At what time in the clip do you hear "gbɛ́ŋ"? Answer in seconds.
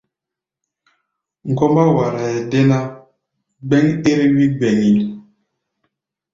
3.67-3.83